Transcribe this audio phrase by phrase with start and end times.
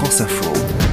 [0.00, 0.89] France Info.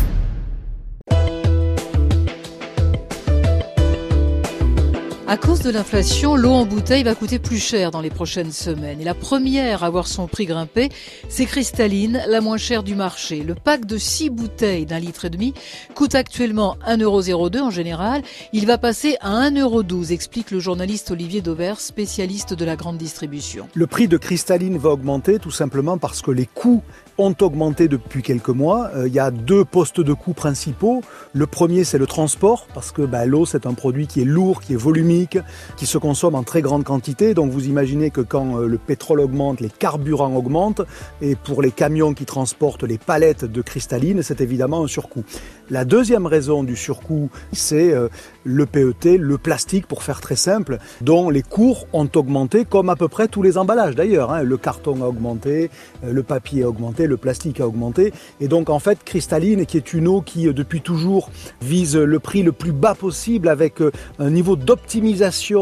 [5.30, 9.02] À cause de l'inflation, l'eau en bouteille va coûter plus cher dans les prochaines semaines.
[9.02, 10.88] Et la première à voir son prix grimper,
[11.28, 13.44] c'est Cristalline, la moins chère du marché.
[13.44, 15.54] Le pack de 6 bouteilles d'un litre et demi
[15.96, 18.22] coûte actuellement 1,02€ en général.
[18.54, 23.68] Il va passer à 1,12€, explique le journaliste Olivier Dauvert, spécialiste de la grande distribution.
[23.74, 26.84] Le prix de Cristalline va augmenter tout simplement parce que les coûts
[27.18, 28.92] ont augmenté depuis quelques mois.
[28.96, 31.02] Euh, il y a deux postes de coûts principaux.
[31.34, 34.62] Le premier, c'est le transport, parce que bah, l'eau, c'est un produit qui est lourd,
[34.62, 34.78] qui est
[35.26, 37.34] qui se consomme en très grande quantité.
[37.34, 40.82] Donc vous imaginez que quand euh, le pétrole augmente, les carburants augmentent,
[41.22, 45.24] et pour les camions qui transportent les palettes de cristalline, c'est évidemment un surcoût.
[45.70, 48.10] La deuxième raison du surcoût, c'est euh,
[48.44, 52.96] le PET, le plastique, pour faire très simple, dont les cours ont augmenté, comme à
[52.96, 54.32] peu près tous les emballages d'ailleurs.
[54.32, 54.44] Hein.
[54.44, 55.70] Le carton a augmenté,
[56.04, 58.14] le papier a augmenté, le plastique a augmenté.
[58.40, 61.30] Et donc en fait, cristalline, qui est une eau qui euh, depuis toujours
[61.62, 65.07] vise le prix le plus bas possible avec euh, un niveau d'optimisation,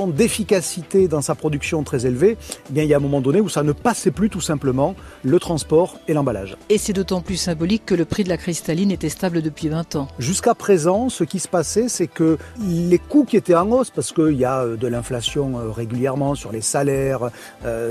[0.08, 2.38] d'efficacité dans sa production très élevé,
[2.70, 4.96] eh bien il y a un moment donné où ça ne passait plus tout simplement
[5.24, 6.58] le transport et l'emballage.
[6.70, 9.96] Et c'est d'autant plus symbolique que le prix de la cristalline était stable depuis 20
[9.96, 10.08] ans.
[10.20, 14.12] Jusqu'à présent, ce qui se passait, c'est que les coûts qui étaient en hausse, parce
[14.12, 17.30] qu'il y a euh, de l'inflation régulièrement sur les salaires,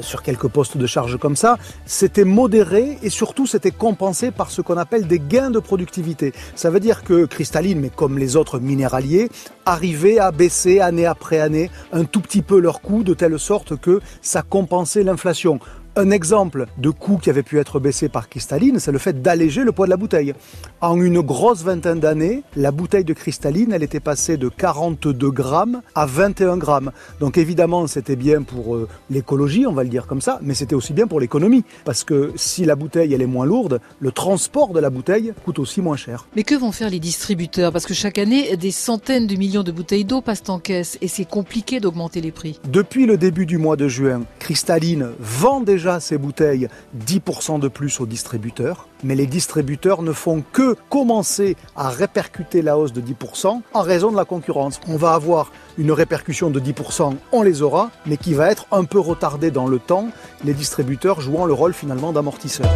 [0.00, 4.60] sur quelques postes de charge comme ça, c'était modéré et surtout c'était compensé par ce
[4.62, 6.32] qu'on appelle des gains de productivité.
[6.54, 9.28] Ça veut dire que Cristalline, mais comme les autres minéraliers,
[9.66, 11.43] arrivaient à baisser année après année
[11.92, 15.58] un tout petit peu leurs coûts de telle sorte que ça compensait l'inflation.
[15.96, 19.62] Un exemple de coût qui avait pu être baissé par cristalline, c'est le fait d'alléger
[19.62, 20.34] le poids de la bouteille.
[20.80, 25.82] En une grosse vingtaine d'années, la bouteille de cristalline, elle était passée de 42 grammes
[25.94, 26.90] à 21 grammes.
[27.20, 30.74] Donc évidemment, c'était bien pour euh, l'écologie, on va le dire comme ça, mais c'était
[30.74, 31.62] aussi bien pour l'économie.
[31.84, 35.60] Parce que si la bouteille, elle est moins lourde, le transport de la bouteille coûte
[35.60, 36.26] aussi moins cher.
[36.34, 37.70] Mais que vont faire les distributeurs?
[37.70, 41.06] Parce que chaque année, des centaines de millions de bouteilles d'eau passent en caisse et
[41.06, 42.58] c'est compliqué d'augmenter les prix.
[42.68, 45.60] Depuis le début du mois de juin, Cristalline vend
[46.00, 46.68] ces bouteilles
[47.06, 52.78] 10% de plus aux distributeurs, mais les distributeurs ne font que commencer à répercuter la
[52.78, 54.80] hausse de 10% en raison de la concurrence.
[54.88, 58.84] On va avoir une répercussion de 10%, on les aura, mais qui va être un
[58.84, 60.08] peu retardée dans le temps,
[60.44, 62.70] les distributeurs jouant le rôle finalement d'amortisseur.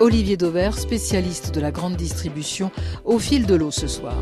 [0.00, 2.70] Olivier Dauvert, spécialiste de la grande distribution,
[3.04, 4.14] au fil de l'eau ce soir.